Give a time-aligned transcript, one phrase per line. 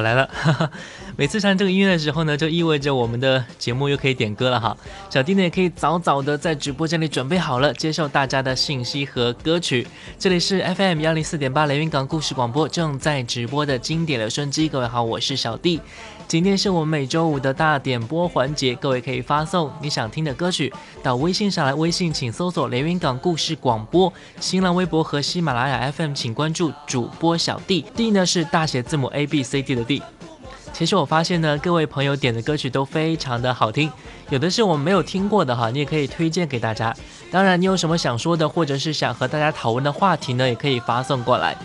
[0.00, 0.28] 我来了。
[1.20, 4.74] 每次唱这个音乐的时候呢，就意味着我们的节目又可以点歌了哈。
[5.10, 9.86] 小弟呢也可以早早的在直播间里准备好了，接受大家的信息和歌曲。
[10.18, 14.66] 这里是 FM 幺零四点八雷云港故事广播正在直播的经典留声机。
[14.66, 15.78] 各位好，我是小弟。
[16.26, 27.84] 今天是我们每周五的大点播环节，各位可以发送你想听的歌曲到微信上来，微信请搜索雷云港故事广播，新浪微博和喜马拉雅 FM 请关注主播小弟。
[27.94, 30.02] D 呢是大写字母 A B C D 的 D。
[30.72, 33.90] 其实我发现呢，各位朋友点的歌曲都非常的好听，
[34.30, 36.94] 有的是我们没有听过的哈，你也可以推荐给大家。
[37.30, 41.56] 当然，你有什么想说的，或者是想和大家讨论的话题呢，也可以发送过来。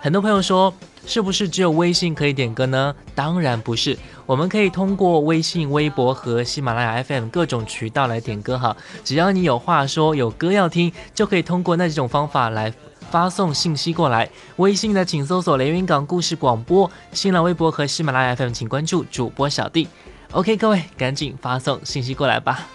[0.00, 0.72] 很多朋友说，
[1.06, 2.94] 是不是只有微信可以点歌呢？
[3.14, 3.96] 当然不是，
[4.26, 8.76] 我们可以通过微信、微博和喜马拉雅 FM 各种渠道来点歌哈。
[9.04, 12.72] 只要你有话说，有歌要听，就可以通过那几种方法来。
[13.10, 19.88] 发送信息过来，微信的请搜索“连云港故事广播”，新浪微博和喜马拉雅 FM 请关注主播小弟。
[20.32, 22.66] OK，各位赶紧发送信息过来吧。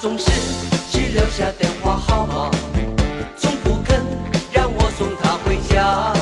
[0.00, 0.30] 总是
[0.90, 2.50] 只留下电话号码，
[3.36, 4.02] 从不肯
[4.50, 6.14] 让我送她回家。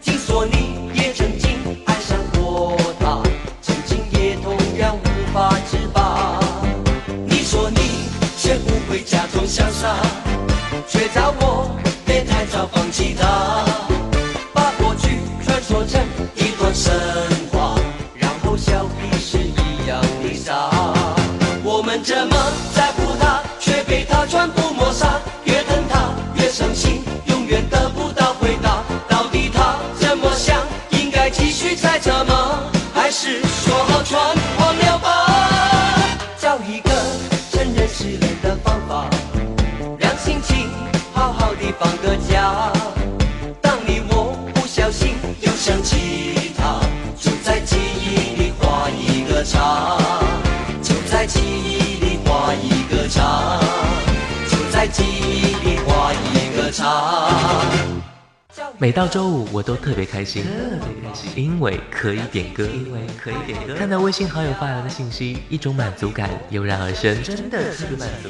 [0.00, 3.20] 听说你也曾经爱上过她，
[3.60, 6.38] 曾经也同样无法自拔。
[7.26, 9.96] 你说你学不会假装潇洒，
[10.86, 13.81] 却叫我别太早放弃她。
[34.10, 35.26] 忘了吧，
[36.36, 36.90] 找一个
[37.52, 39.06] 承认失恋的方法，
[39.96, 40.68] 让心情
[41.14, 42.72] 好好的放个假。
[43.60, 46.80] 当你我不小心又想起他，
[47.16, 49.96] 就在记忆里画一个叉。
[50.82, 53.60] 就在记忆里画一个叉。
[54.50, 58.01] 就在记忆里画一个叉。
[58.82, 60.48] 每到周五，我都特别开心，特
[61.00, 63.76] 别开心，因为可以点歌，因为可以点歌。
[63.76, 68.28] 看到微信好友发来的信息，一种满足感油然而生，真的特别满足。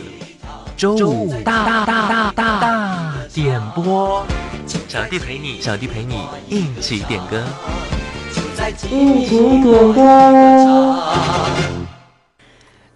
[0.76, 4.26] 周五大大大大大点播，
[4.88, 7.42] 小弟陪你，小弟陪你一起点歌，
[8.91, 11.81] 一起点歌。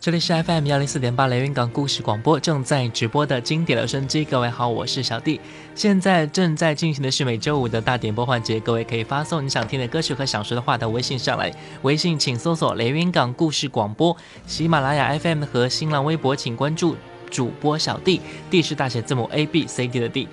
[0.06, 5.40] 这里是 FM 幺零四点八雷云港故事广播正在直播的经典留声机，各位好，我是小弟。
[5.74, 11.52] 现在正在进行的是每周五的大点播环节，各位可以发送你想听的歌曲和想说的话到微信上来，
[11.82, 14.16] 微信请搜索雷云港故事广播，
[14.46, 16.96] 喜马拉雅 FM 和新浪微博请关注
[17.28, 20.28] 主播小弟，D 是大写字母 A B C D 的 D。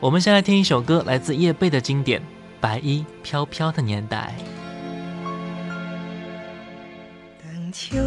[0.00, 2.18] 我们先来听一首歌，来自叶蓓的经典
[2.58, 4.34] 《白衣飘飘的年代》。
[7.90, 7.98] 秋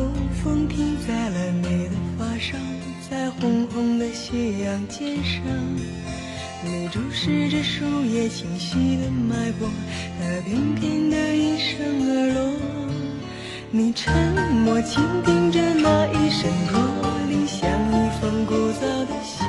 [0.42, 2.56] 风停在了你的发梢，
[3.10, 5.44] 在红红的夕阳肩上，
[6.64, 9.68] 你注视着树叶清晰的脉搏，
[10.18, 12.54] 它翩翩的应声而落。
[13.72, 14.14] 你沉
[14.64, 16.80] 默倾听着那一声驼
[17.28, 19.46] 铃，像一封古早的信。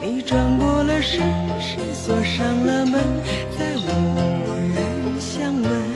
[0.00, 1.20] 你转过了身，
[1.60, 2.98] 是锁上了门，
[3.58, 3.84] 再无
[4.74, 5.95] 人相问。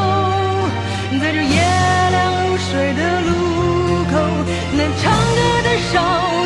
[4.83, 5.93] 那唱歌的少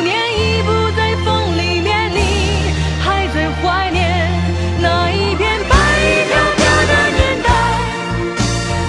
[0.02, 2.20] 年已不在风里面，你
[3.00, 4.30] 还在怀念
[4.78, 5.74] 那一片白
[6.28, 7.48] 飘飘的年代？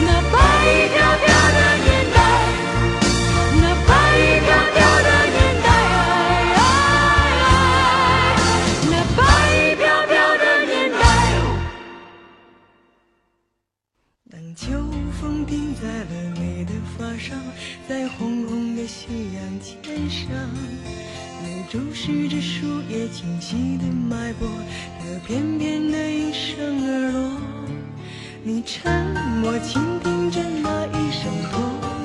[0.04, 0.36] 那白
[0.92, 2.18] 飘飘的年代？
[3.62, 3.90] 那白
[4.44, 4.76] 飘飘
[5.08, 5.66] 的年代？
[8.92, 9.20] 那白
[9.78, 11.02] 飘飘的年代。
[14.30, 14.66] 当秋
[15.22, 17.34] 风停在了你的发梢，
[17.88, 17.96] 在。
[20.10, 20.30] 上，
[21.44, 24.48] 你注视着树叶清晰的脉搏，
[25.00, 27.32] 它翩翩的一声而落，
[28.44, 28.92] 你沉
[29.42, 31.60] 默倾听着那一声驼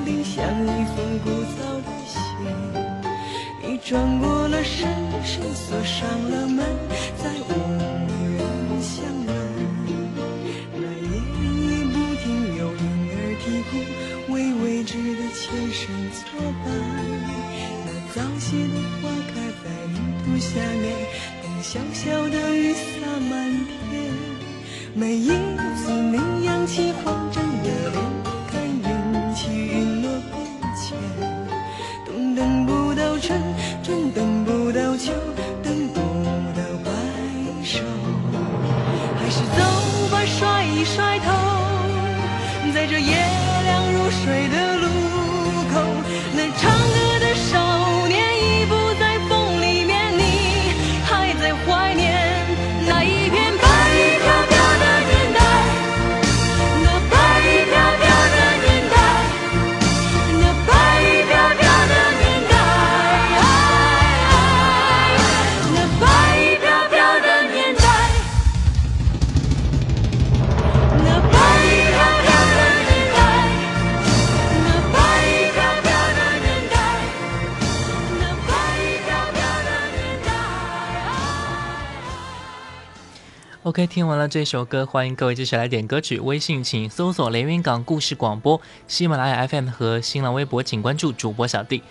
[0.05, 2.17] 铃，像一封古早的信，
[3.61, 4.89] 你转过了身，
[5.53, 6.92] 锁上了门。
[18.53, 19.33] 早谢的花开
[19.63, 20.85] 在泥土下面，
[21.41, 23.31] 等小小的雨洒满
[23.89, 24.13] 天。
[24.93, 25.29] 每一
[25.75, 26.93] 次你扬起
[83.73, 86.19] OK，听完了这首歌，欢迎各位继续来点歌曲。
[86.19, 91.81] 微信请搜索“连云港故事广播”，喜马拉雅 FM 和新浪微博请关注主播小弟。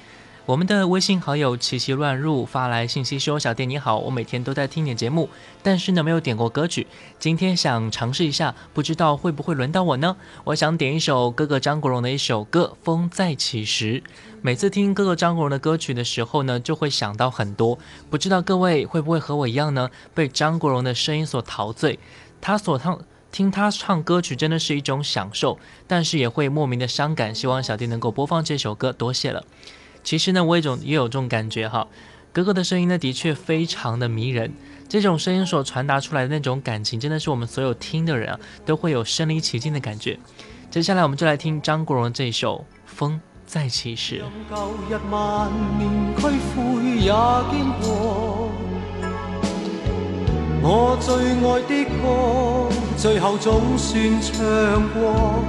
[0.45, 5.31] 我们的微信好友奇奇乱入发来信息说：“小弟你好，我每天都在听你节目，
[5.63, 6.89] 但是呢没有点过歌曲，
[7.21, 10.17] 今天想尝试一下，不知道会不会轮到我呢？
[10.43, 14.01] 我想点一首哥哥张国荣的一首歌《风再起时》。
[14.41, 17.79] 每次听哥哥张国荣的歌曲的时候呢，就会想到很多，
[18.11, 19.89] 不知道各位会不会和我一样呢？
[20.13, 22.01] 被张国荣的声音所陶醉，
[22.41, 23.01] 他所唱
[23.31, 27.33] 听他唱歌曲真的是一种享受，但是也会莫名的伤感。
[27.33, 29.45] 希望小弟能够播放这首歌，多谢了。”
[30.05, 31.87] 其实呢，我也种也有这种感觉哈，
[32.33, 34.53] 哥哥的声音呢，的确非常的迷人。
[34.89, 40.19] 这种声音所传达出来的那种感情，真的是我们所有听的人啊，都会有身临其境的感觉。
[40.71, 44.21] 接下来，我们就来听张国荣这首《风再起时》。
[50.65, 55.43] 我最爱的歌，最后总算唱过，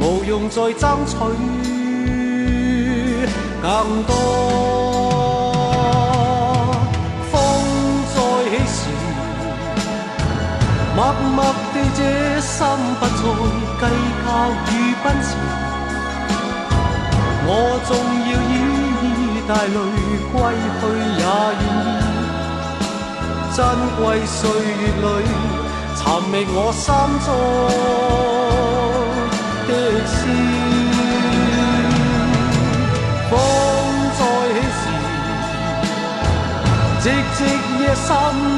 [0.00, 1.77] 无用再争取。
[3.60, 3.66] 更
[4.04, 4.12] 多
[7.30, 7.34] 风
[8.14, 8.16] 再
[8.66, 8.80] 起时，
[10.94, 10.98] 默
[11.34, 11.36] 默
[11.74, 12.00] 地这
[12.40, 12.56] 心
[13.00, 13.10] 不再
[13.80, 13.82] 计
[14.24, 14.26] 较
[14.70, 14.72] 与
[15.02, 15.28] 奔驰。
[17.50, 17.52] 我
[17.86, 17.90] 纵
[18.28, 18.54] 要依
[19.48, 19.76] 带泪
[20.30, 20.34] 归
[20.78, 20.82] 去
[21.18, 21.24] 也愿
[21.60, 21.64] 意。
[23.56, 23.58] 珍
[23.96, 25.06] 贵岁月里，
[25.96, 26.00] 寻
[26.30, 26.84] 觅我心
[27.24, 27.28] 中
[29.66, 29.70] 的
[30.06, 30.16] 诗。
[37.00, 37.40] 寂寂
[37.80, 38.10] 夜心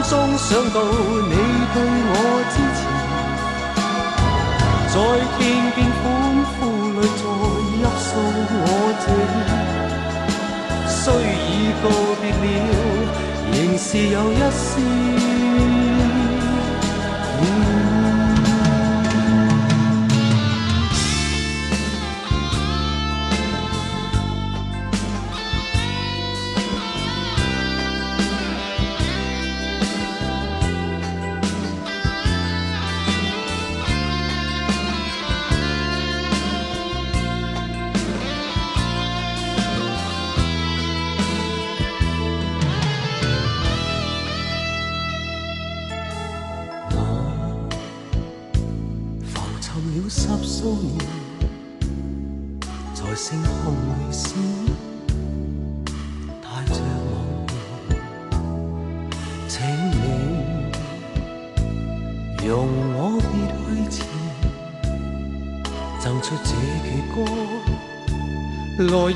[0.08, 1.34] 中想到你
[1.74, 1.76] 对
[2.08, 2.12] 我
[2.50, 2.80] 支持，
[4.88, 4.96] 在
[5.36, 5.38] 天
[5.76, 6.02] 边欢
[6.56, 6.58] 呼
[6.98, 7.22] 里再
[7.76, 8.08] 泣诉
[8.64, 8.64] 我
[9.04, 9.06] 这，
[10.88, 11.48] 虽已
[11.82, 11.84] 告
[12.18, 12.22] 别
[12.66, 12.72] 了，
[13.52, 14.68] 仍是有一丝。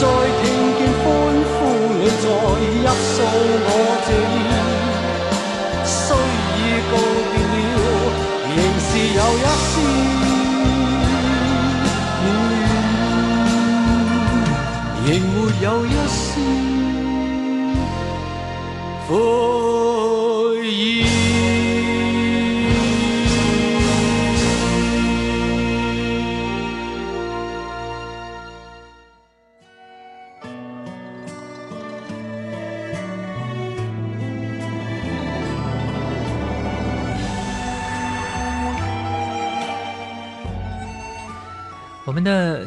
[0.00, 0.42] 在听
[0.78, 1.04] 见欢
[1.52, 1.56] 呼
[2.00, 2.90] 里再泣。
[2.92, 3.72] 诉我
[4.06, 4.36] 这意，
[5.84, 6.02] 虽
[6.56, 6.58] 已
[6.90, 6.92] 告
[7.30, 7.32] 别
[7.76, 7.78] 了，
[8.56, 8.88] 仍是
[9.18, 9.72] 有一丝，
[15.06, 16.20] 仍没有一丝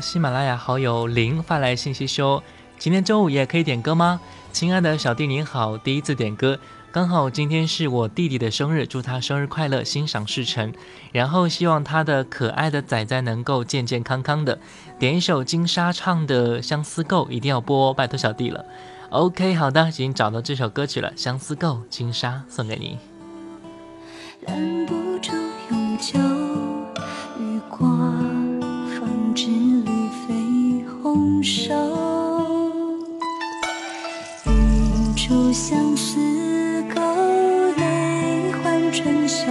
[0.04, 2.44] 喜马拉雅好友林发来信息说
[2.78, 4.20] ：“今天周五也可以点歌吗？
[4.52, 6.60] 亲爱的小弟您好，第一次点歌，
[6.92, 10.74] 刚好今天是我弟弟的生日，祝他生日快乐，心想事成。
[11.14, 14.60] 然后希望他的可爱的仔仔能够健健康康的。
[15.00, 18.66] 点一首金莎唱的《相思够》，一定要播哦，拜托小弟了。
[19.10, 23.00] OK，好的，已经找到这首歌曲了，《相思够》，金莎送给你。
[24.48, 25.32] 拦不住
[25.72, 26.20] 永久
[27.40, 28.13] 与光。
[31.14, 31.72] 红手，
[34.48, 36.18] 一株相思
[36.96, 37.00] 勾，
[37.78, 39.46] 泪换春秋。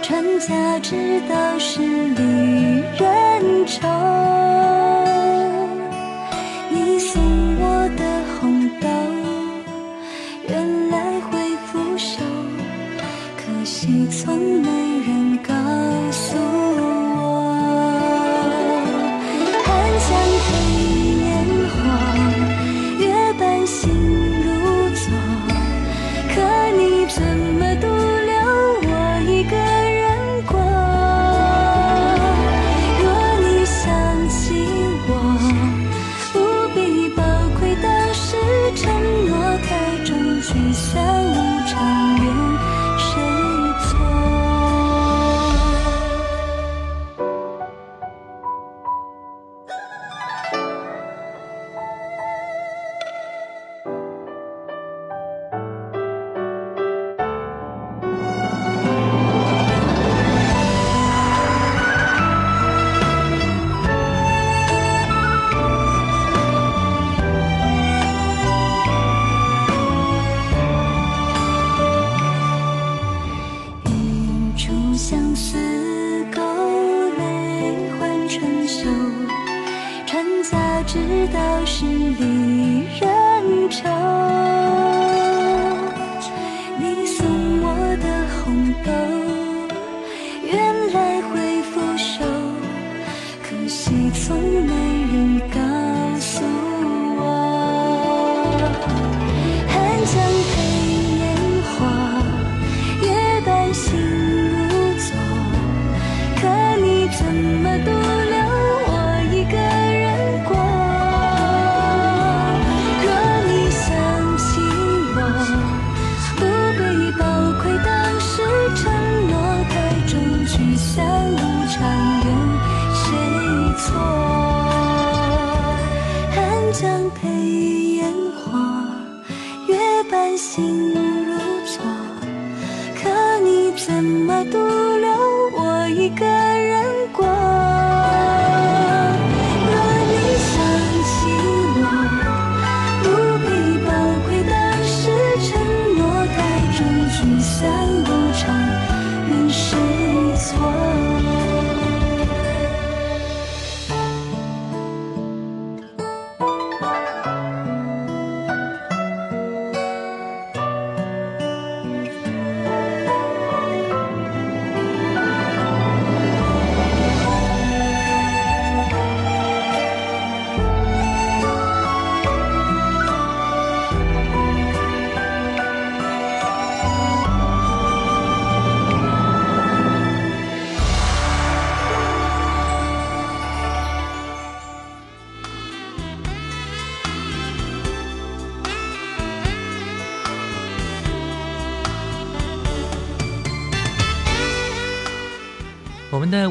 [0.00, 2.22] 传家之道是离
[2.96, 3.86] 人愁。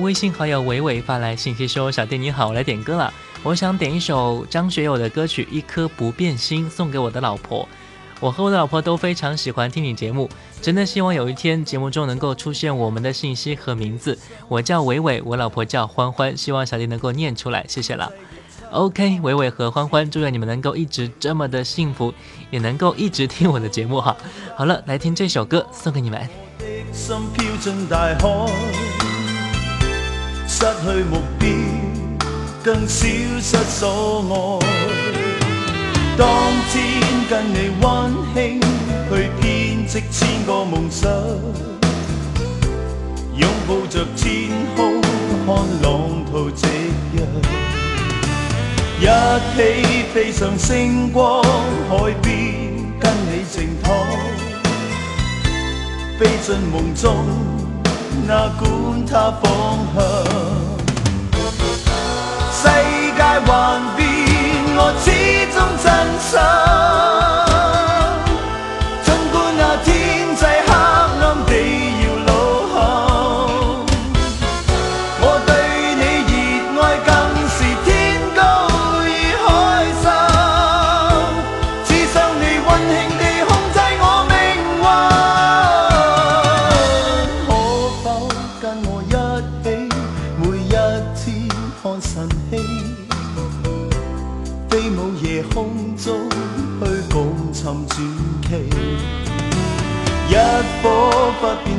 [0.07, 3.13] 微信好友伟伟发来信息说：“小弟你好，我来点歌了。
[3.43, 7.67] 我想点一首张学友的歌曲《一颗不变心》，送给我的老婆。
[8.21, 10.29] 我和我的老婆都非常喜欢听你节目，
[10.61, 14.17] 真的希望有一天节目中能够出现我们的信息和名字。
[14.47, 18.09] 我叫伟伟，我老婆叫欢欢，希望小弟能够念出来，谢谢了。
[18.71, 22.13] OK，伟伟和欢欢，祝愿你们能够一直这么的幸福，
[22.49, 24.15] 也能够一直听我的节目哈。
[24.55, 26.25] 好了，来听这首歌，送给你们。”
[30.47, 31.49] 失去目标，
[32.63, 33.05] 更消
[33.41, 34.65] 失所爱。
[36.17, 36.27] 当
[36.71, 36.75] 天
[37.29, 37.85] 跟你温
[38.33, 38.61] 馨
[39.09, 41.11] 去编织千个梦想，
[43.35, 45.01] 拥抱着天空
[45.45, 45.47] 看
[45.83, 46.65] 浪涛夕
[47.17, 47.21] 阳，
[48.99, 49.03] 一
[49.55, 51.43] 起飞上星光
[51.89, 52.33] 海边，
[52.99, 53.93] 跟你静躺，
[56.17, 57.66] 飞进梦中。
[58.25, 59.43] 那管它方
[59.93, 60.03] 向，
[62.51, 62.63] 世
[63.15, 63.51] 界幻
[63.95, 64.05] 变，
[64.75, 65.05] 我始
[65.53, 65.85] 终真
[66.19, 66.31] 心。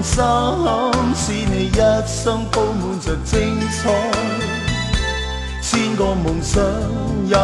[0.08, 0.24] 心，
[1.14, 3.80] 使你一生布满着精彩。
[5.60, 6.62] 千个梦想，
[7.28, 7.36] 有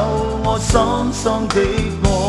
[0.44, 0.72] 我深
[1.12, 1.56] 深的
[2.04, 2.23] 爱。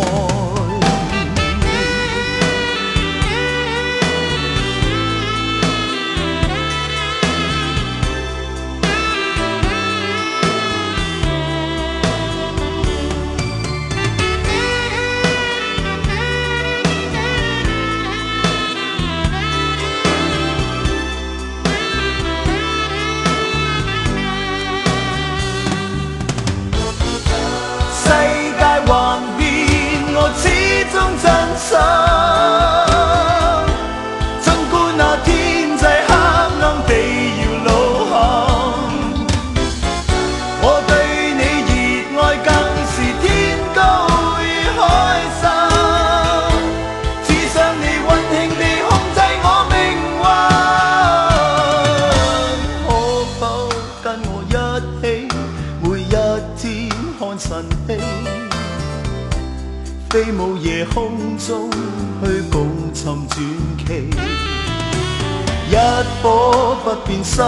[66.86, 67.44] 不变心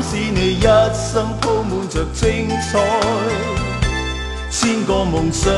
[0.00, 2.78] 使你一生铺满着精彩，
[4.48, 5.52] 千个梦想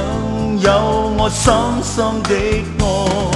[0.58, 1.52] 有我深
[1.84, 2.34] 深的
[2.82, 3.35] 爱。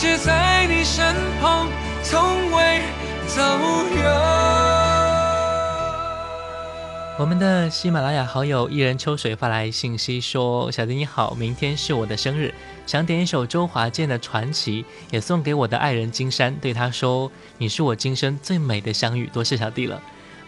[0.00, 1.68] 直在你身旁，
[2.02, 2.80] 从未
[3.26, 3.42] 走
[3.94, 4.10] 远。
[7.18, 12.54] 我们的喜马拉雅好友一人秋水发来信息说：“小弟你好，明天是我的生日，
[12.86, 20.00] 想点一首周华健的《传奇》，也送给我的爱人金山，对他说你是我今生最美的相遇，多谢小弟了。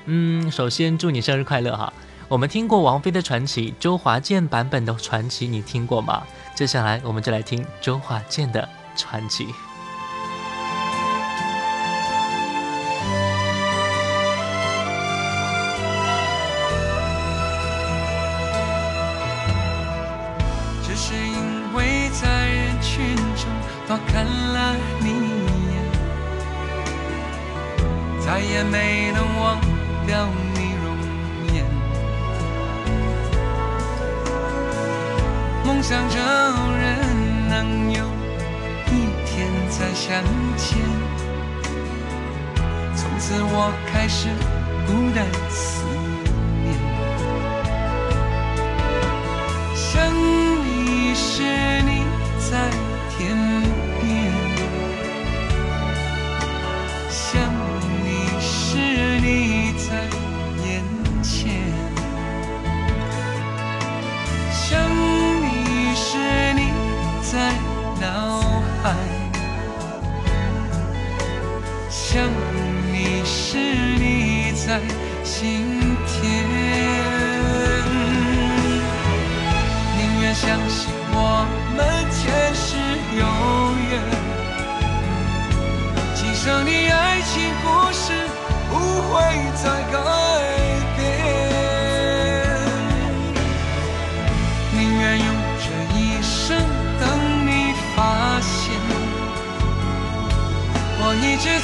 [0.07, 1.93] 嗯，首先祝你生日快乐哈。
[2.27, 6.23] 我们听过王菲的《传奇》，周华健版本的《传奇》你听过吗？
[6.55, 8.63] 接下来我们就来听周华健的
[8.97, 9.47] 《传奇》。”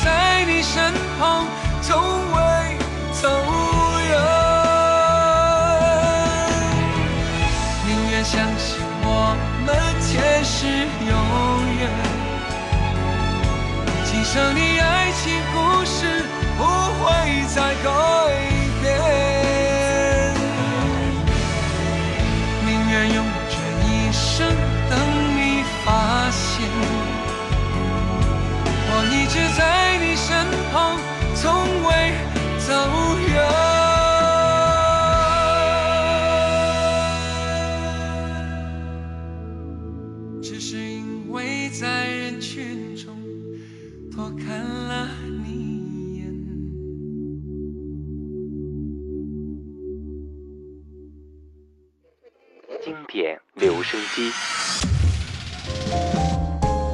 [0.05, 1.47] 在你身旁，
[1.83, 1.97] 从
[2.33, 2.39] 未。
[3.21, 4.15] 走远，
[7.85, 9.07] 宁愿相信我
[9.67, 9.69] 们
[10.01, 10.09] 前
[10.45, 10.57] 世
[11.05, 11.13] 有
[11.81, 11.91] 缘，
[14.05, 16.23] 今生的爱情故事
[16.57, 16.63] 不
[17.03, 17.07] 会
[17.53, 17.87] 再改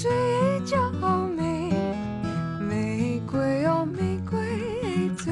[0.00, 0.10] 最
[0.64, 0.90] 娇
[1.36, 1.74] 美。
[2.58, 4.40] 玫瑰哦，玫瑰，
[5.14, 5.30] 最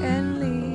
[0.00, 0.74] 艳丽。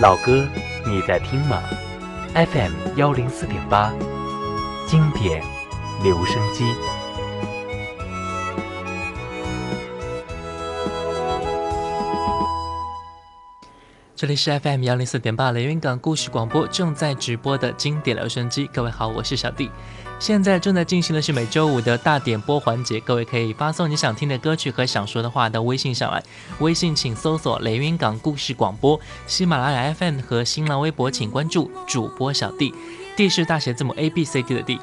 [0.00, 0.44] 老歌，
[0.84, 1.62] 你在听吗
[2.34, 3.92] ？FM 幺零四点八，
[4.88, 5.40] 经典
[6.02, 6.64] 留声机。
[14.20, 18.68] 这里是 FM 幺零四点八雷云港故事广播正在直播的经典留声机。
[18.70, 19.70] 各位好，我是小弟。
[20.18, 26.22] 现在正在进行的是每周五的大点播环节，各位可以发送你想听的歌曲和想说的话到微信上来。
[26.58, 32.74] 微信请搜索“雷云港故事广播”，喜马拉雅 FM 和新浪微博请关注主播小弟
[33.16, 34.78] ，D 是大写字母 A B C D 的 D。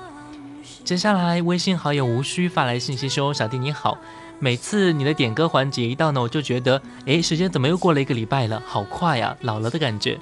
[0.84, 4.00] 接下来，微信好友无需发来信息说：“小弟你好，
[4.39, 8.62] 每次你的点歌环节一到呢，我就觉得，哎，时间怎么又过了一个礼拜了？
[8.67, 10.19] 好快呀，老了的感觉。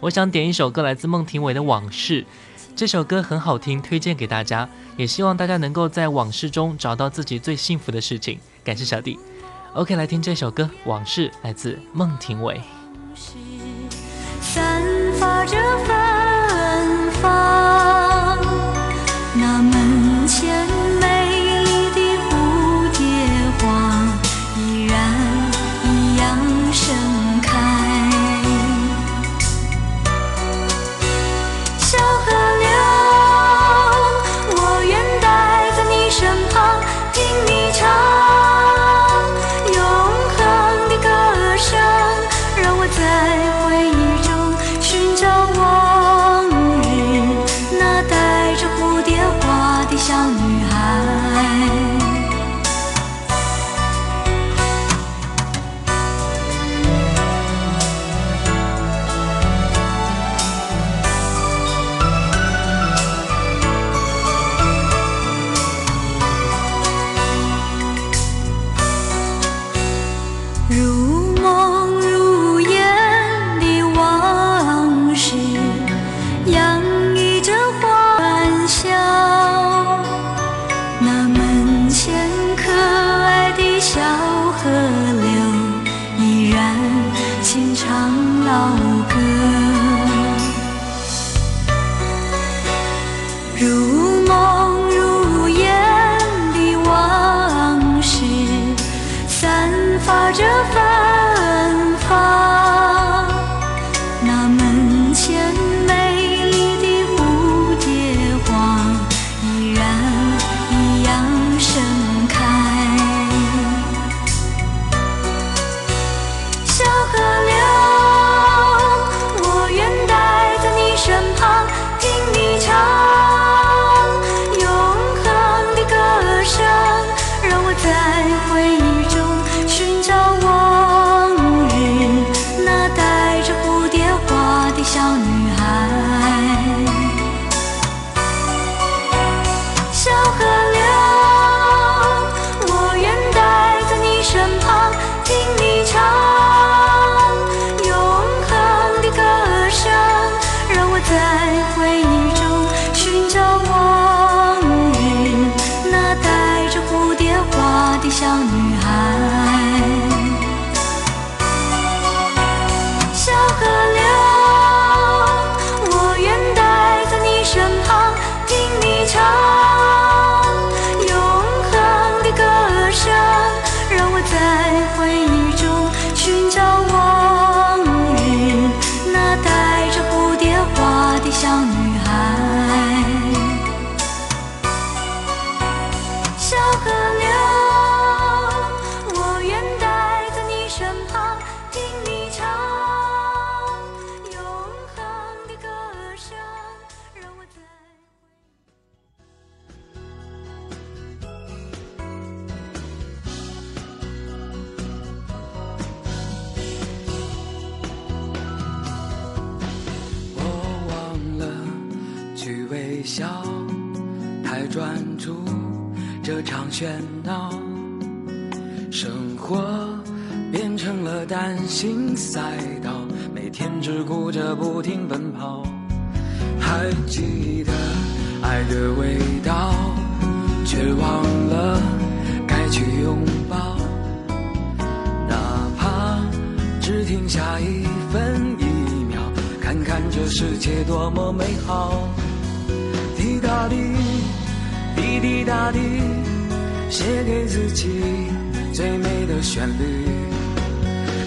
[0.00, 2.22] 我想点一首歌，来自孟庭苇的《往事》。”
[2.74, 8.38] 这首歌很好听，推荐给大家，也希望大家能够在往事中找到自己最幸福的事情。
[8.62, 9.18] 感谢小弟。
[9.74, 12.60] OK，来听这首歌《往事》，来自孟庭苇。
[14.40, 14.82] 散
[15.18, 17.97] 发着芬芳，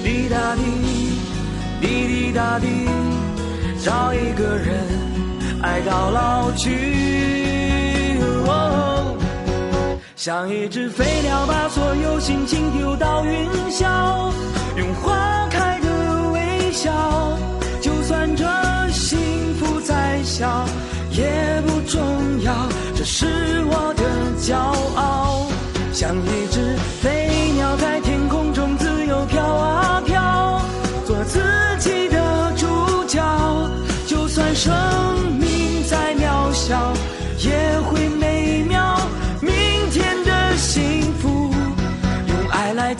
[0.03, 0.61] 滴答滴，
[1.81, 2.67] 滴滴答滴，
[3.83, 4.75] 找一个人
[5.61, 8.19] 爱到老去。
[8.47, 9.17] 哦
[10.15, 14.31] 像一只飞鸟，把所有心情丢到云霄，
[14.77, 16.91] 用花开的微笑。
[17.81, 18.45] 就算这
[18.91, 19.17] 幸
[19.55, 20.63] 福再小，
[21.09, 21.99] 也不重
[22.43, 22.53] 要，
[22.95, 23.25] 这是
[23.65, 24.03] 我的
[24.39, 24.55] 骄
[24.95, 25.47] 傲。
[25.91, 27.10] 像一只飞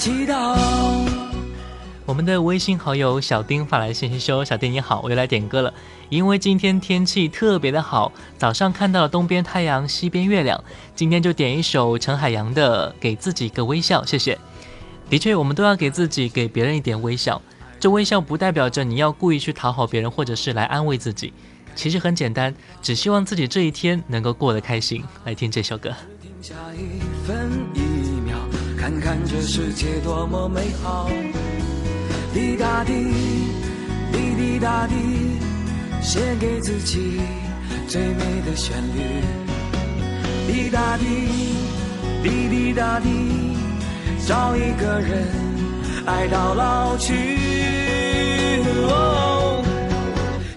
[0.02, 0.58] 祈祷。
[2.08, 5.72] 我们的微信好友小丁发来信息说：“小丁你好，我又来点歌了。
[6.10, 10.64] 因为今天天气特别的好，早上看到了东边太阳，西边月亮，
[10.96, 14.36] 今天就点一首陈海洋的《给自己一个微笑》，谢谢。
[15.08, 17.40] 的确，我们都要给自己、给别人一点微笑。
[17.80, 21.32] 这微笑不代表着你要故意去讨好别人，或者是来安慰自己。
[21.76, 25.04] 其实很简单，只希望自己这一天能够过得开心。
[25.26, 25.94] 来听这首歌。
[28.82, 31.08] 看看这世界多么美好。
[32.34, 32.94] 滴答滴，
[34.12, 34.96] 滴滴答滴，
[36.02, 37.22] 写给自己
[37.88, 39.22] 最美的旋律。
[40.48, 41.06] 滴答滴，
[42.24, 43.08] 滴滴答滴，
[44.26, 45.28] 找一个人
[46.08, 47.14] 爱到老去。
[48.90, 49.64] 哦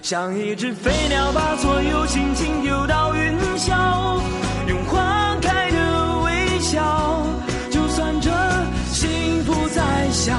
[0.01, 4.19] 像一只飞鸟，把所有心情丢到云霄，
[4.67, 7.14] 用花开的微笑。
[10.25, 10.33] 笑，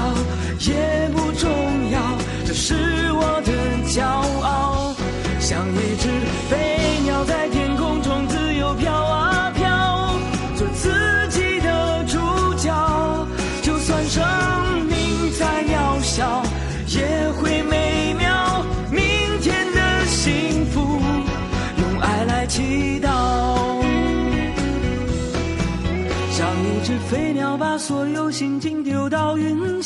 [0.59, 1.49] 也不重
[1.91, 2.01] 要，
[2.45, 2.73] 这是
[3.13, 3.53] 我的
[3.87, 4.03] 骄
[4.43, 4.93] 傲。
[5.39, 6.09] 像一只
[6.49, 7.66] 飞鸟在天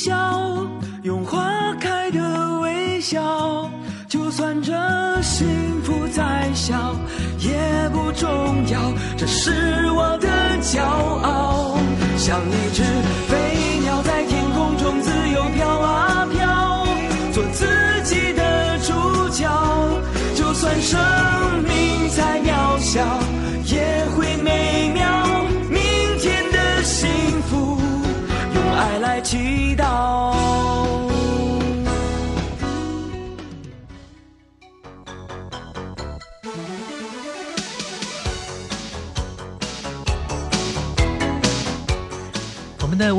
[0.04, 0.68] 笑，
[1.04, 3.00] 用花开的微。
[3.00, 3.70] 笑。
[4.08, 4.74] 就算这
[5.22, 5.48] 幸
[5.84, 6.96] 福再小，
[7.38, 8.28] 也不重
[8.68, 8.80] 要，
[9.16, 9.52] 这是
[9.92, 10.28] 我的
[10.62, 11.51] 骄傲。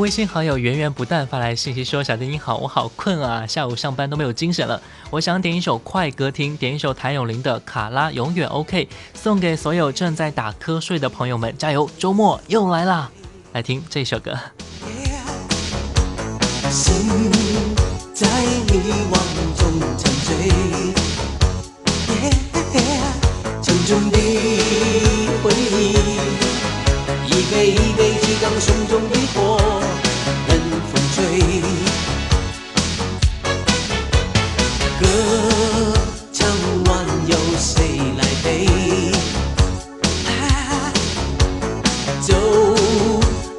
[0.02, 4.82] 微信好友源源不断发来信息说：“小弟你好，我好困啊，下午上班都没有精神了。
[5.10, 8.84] 我想点一首快歌听，点一首谭咏麟的《卡拉永远 OK》，
[9.14, 11.88] 送给所有正在打瞌睡的朋友们，加油！
[12.00, 13.12] 周末又来啦，
[13.52, 14.36] 来听这首歌。
[16.68, 17.30] 心
[18.12, 19.14] 在迷惘
[19.56, 20.50] 中沉醉，
[23.62, 24.18] 沉重的
[25.44, 25.94] 回忆，
[27.28, 29.14] 一杯一杯激荡胸中的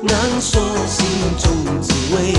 [0.06, 1.06] 难说心
[1.40, 2.34] 中滋味。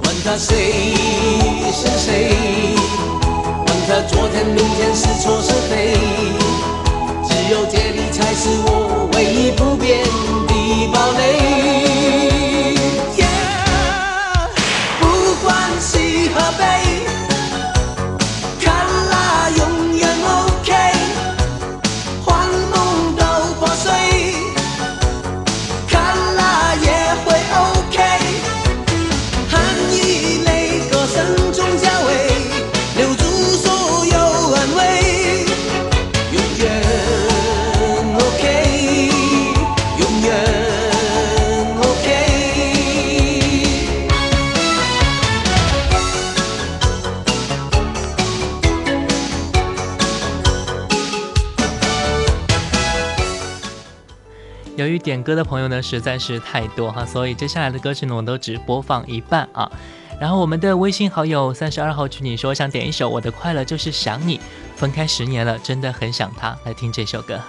[0.00, 0.94] 管他谁
[1.72, 2.36] 是谁，
[3.66, 5.96] 管他昨天明天是错是非，
[7.28, 10.04] 只有接力才是我唯一不变
[10.46, 10.52] 的
[10.92, 11.43] 堡垒。
[55.24, 59.68] 歌的朋友呢实在是太多哈，所以接下来的歌曲呢我都只播放一半啊。
[60.20, 64.38] 然后我们的微信好友三十二号群你说想点一首《我的快乐就是想你》，
[64.76, 67.40] 分开十年了，真的很想他，来听这首歌。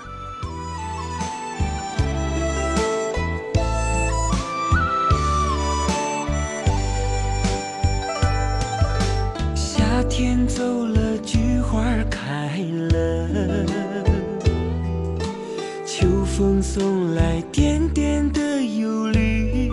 [16.38, 19.72] 风送来点点的忧虑，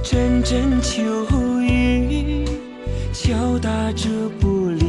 [0.00, 1.02] 阵阵秋
[1.60, 2.46] 雨
[3.12, 4.08] 敲打着
[4.40, 4.84] 玻璃，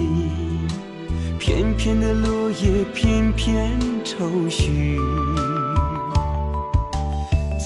[1.40, 3.72] 片片的落叶片片
[4.04, 5.00] 愁绪。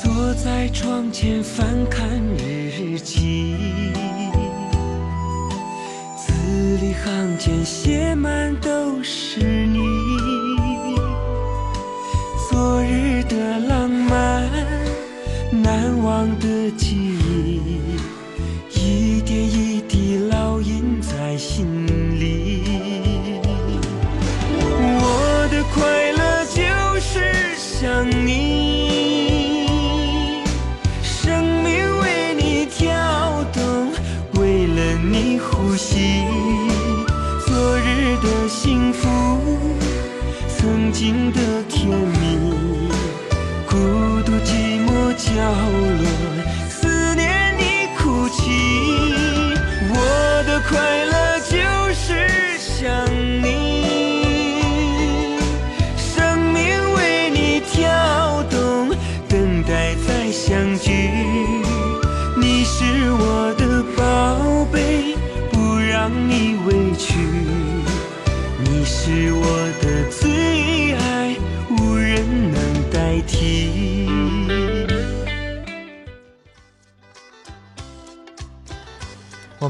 [0.01, 2.07] 坐在窗前翻看
[2.37, 3.57] 日记，
[6.15, 10.36] 字里行间写满都是你。
[12.67, 14.51] 昨日的浪漫，
[15.51, 17.79] 难忘的记忆，
[50.69, 50.96] 我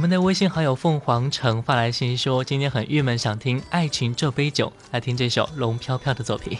[0.08, 6.58] 们的微信好友凤凰城发来信息说，今天很郁闷，想听《爱情这杯酒》，来听这首龙飘飘的作品。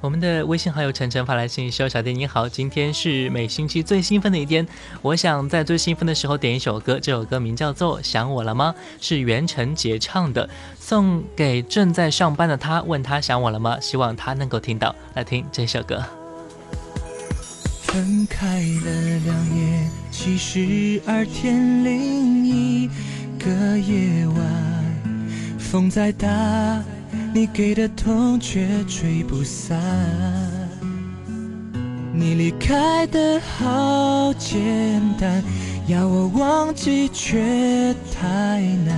[0.00, 4.64] 我们的微信好友晨晨发来信息说：“小弟你好，今天是每星期最兴奋的一天，
[5.02, 13.76] 我想在最兴奋的时候点一首歌，这首歌名叫做《想我了吗》，是袁成杰唱的，送给正在上班的他，问他想我了吗？
[13.80, 14.94] 希望他能够听到。
[15.14, 16.00] 来听这首歌。
[17.82, 22.88] 分开了两夜，七十二天另一
[23.36, 26.28] 个夜晚，风再大，
[27.34, 29.80] 你给的痛却吹不散。
[32.12, 35.42] 你离开的好简单，
[35.86, 38.96] 要我忘记却太难。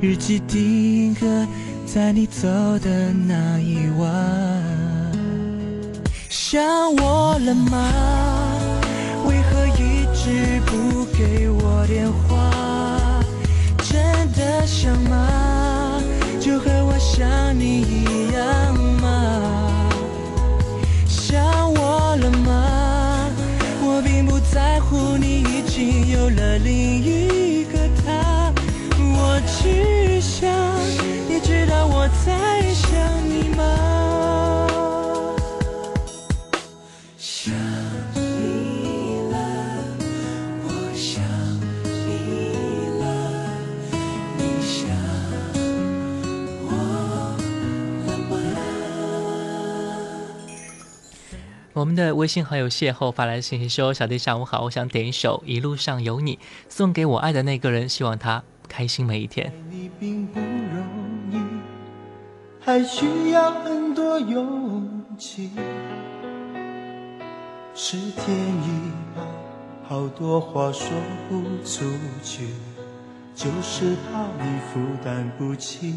[0.00, 1.46] 日记定格
[1.86, 2.46] 在你走
[2.80, 4.10] 的那一晚。
[6.28, 6.62] 想
[6.96, 7.88] 我了吗？
[9.26, 13.22] 为何一直不给我电话？
[13.78, 15.71] 真的想吗？
[16.42, 19.88] 就和我想你一样吗？
[21.06, 21.40] 想
[21.72, 23.30] 我了吗？
[23.80, 28.52] 我并不在乎你已经有了另一个他，
[28.98, 30.50] 我只想
[51.82, 56.36] 我们的微信好友邂逅发来信息说：“小弟上午好，我想点一首《一路上有你》，
[56.68, 59.52] 送给我爱的那个人，希望他开心每一天。
[59.68, 60.86] 你并不容
[61.32, 61.42] 易，
[62.60, 65.50] 还需要很多勇气。
[67.74, 69.26] 是天意吧，
[69.88, 70.88] 好多话说
[71.28, 71.84] 不出
[72.22, 72.46] 去，
[73.34, 75.96] 就是怕你负担不起。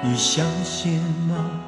[0.00, 1.67] 你相信吗？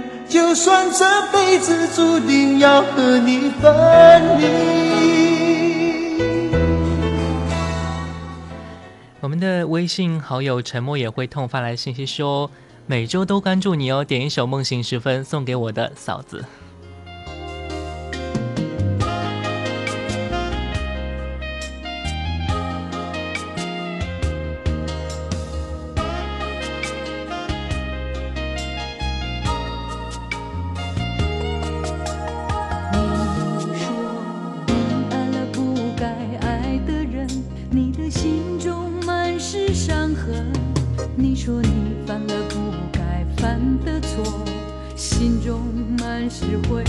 [0.31, 4.45] 就算这辈子注定要和你分离。
[9.19, 12.49] 我们的微信好友沉默也会痛发来信息说，
[12.87, 16.45] 每周都关注你哦，点一首《梦醒时分》送给我的嫂子。
[41.43, 44.45] 说你犯了不该犯的错，
[44.95, 45.59] 心中
[45.97, 46.83] 满是悔。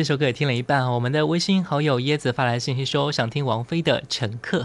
[0.00, 0.90] 这首歌也听了一半。
[0.90, 4.60] 我们的微信好友椰子发来信息说，想听王菲的《乘客》。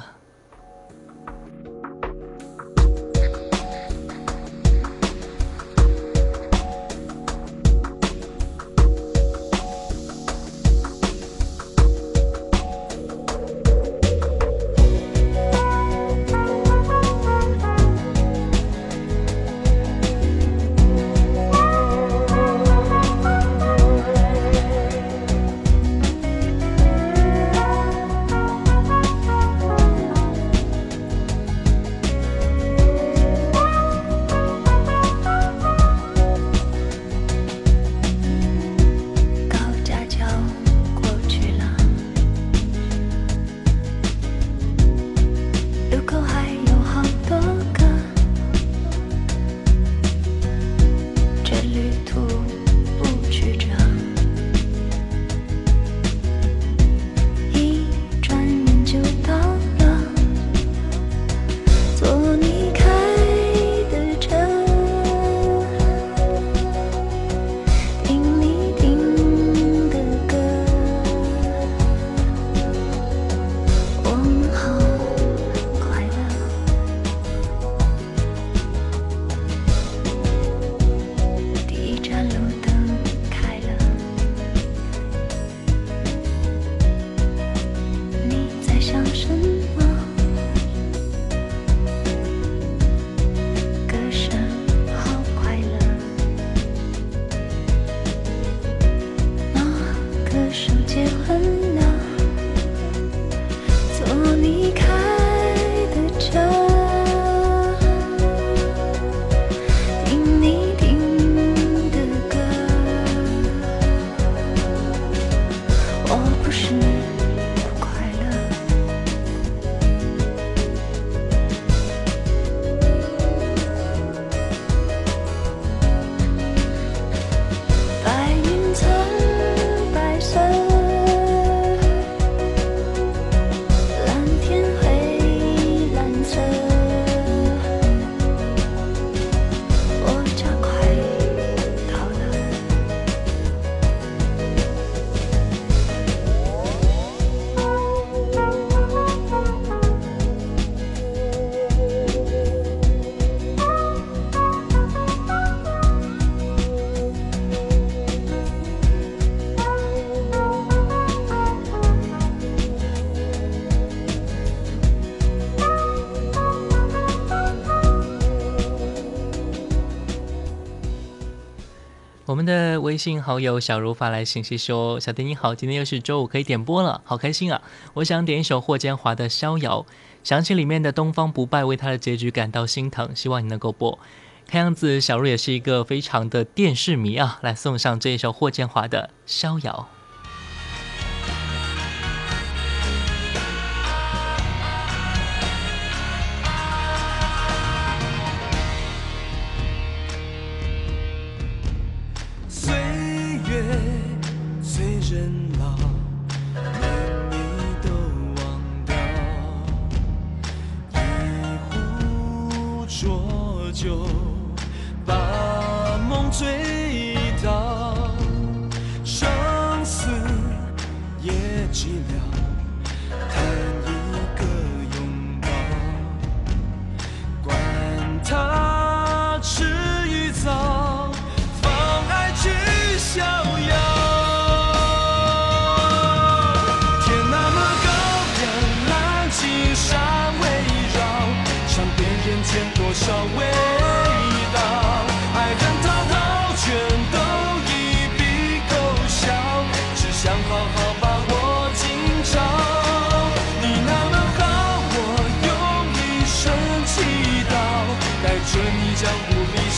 [172.95, 177.61] 微信好友小茹发来信息说：“小丁你好，今天又是周五，可以点播了，好开心啊！
[177.95, 179.85] 我想点一首霍建华的《逍遥》，
[180.23, 183.99] 想起里面的东方不败，为他的结局感到心疼，希望你能够播。
[184.47, 189.89] 看样子小茹也是一个非常的电视迷啊，来送上这一首霍建华的《逍遥》。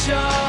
[0.08, 0.47] show.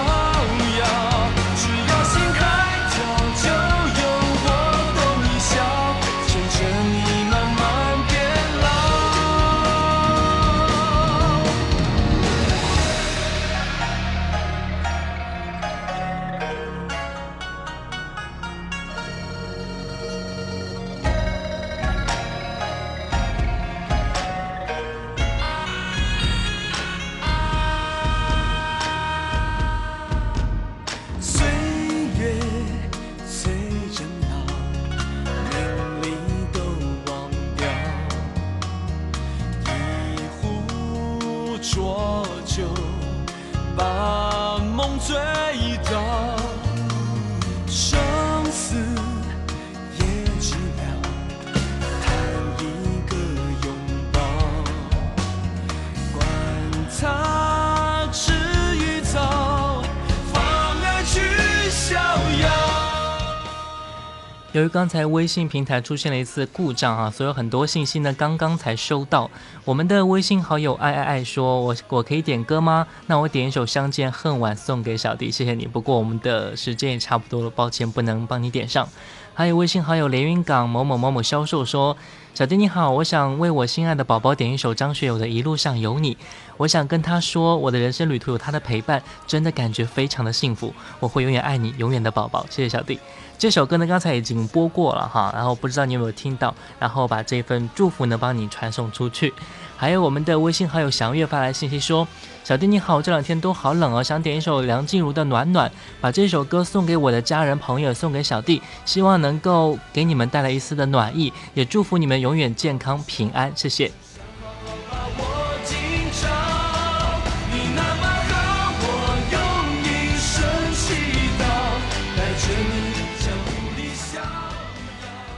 [64.58, 69.30] 由于刚才微信平台出现了一次故障啊，所以有很多信息呢刚刚才收到。
[69.64, 72.84] 我们的微信好友爱爱爱说：“我我可以点歌吗？
[73.06, 75.64] 那我点一首《相见恨晚》送给小弟，谢谢你。
[75.64, 78.88] 不过我们的时间也差不多了，抱歉不能帮你点上。”
[79.32, 81.96] 还有微信好友连云港某某某某销售说
[82.34, 86.14] ：“小弟你好，我想为我心爱的宝宝点一首张学友的《一路上有你》，
[86.56, 93.00] 我想跟他说，我的人生旅途有他的陪伴，真的感觉非常的幸福，我会永远爱你，永远的宝宝。”谢谢小弟。
[93.36, 99.32] 这首歌呢，刚才已经播过了哈，然后不知道你有没有听到，然后把这份祝福呢帮你传送出去。
[99.76, 102.06] 还有我们的微信好友祥月发来信息说
[102.42, 105.70] ：“小弟你好，这两天都好冷哦，想点一首梁静茹的《暖暖》，
[106.00, 113.90] 把这首歌送给我的家人朋友，送给小弟，希望能够给你们带来一丝的暖意，也祝福你们永远健康平安，谢谢。”，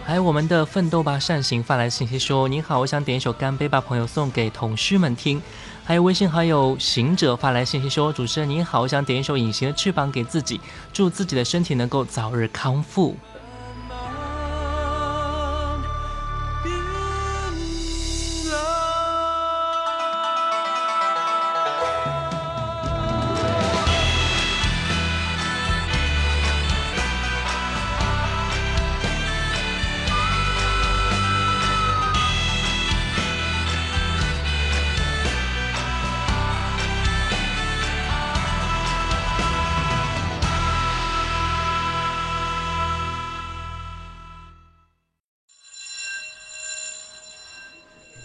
[0.05, 5.41] 还有我们的奋斗吧善行发来信息说：“您好，我想点一首《干杯吧朋友》送给同事们听。”
[5.87, 10.61] 还有微信好友行者发来信息说：“主持人您好，我想点一首《隐形的翅膀》给自己，
[10.93, 13.17] 祝自己的身体能够早日康复。”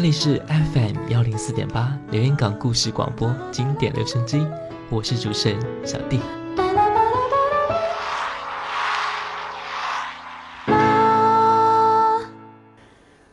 [0.00, 4.46] 这里是 FM 幺零四点八连云港故事广播经典留声机，
[4.88, 6.18] 我是主持人小弟。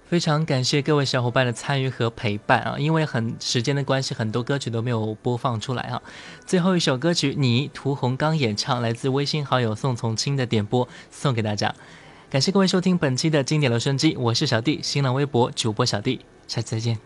[0.08, 2.76] 非常感谢各位小伙伴的参与和陪伴啊！
[2.78, 6.02] 因为很时间的关系，很多歌曲都没有播放出来啊。
[6.46, 11.74] 最后一首歌曲，你屠洪刚演唱，来自微信好友宋从清的点播，送给大家。
[12.30, 17.00] 感谢各位收听本期的经典留声机，我是小弟，新浪微博主播小弟，下次再见。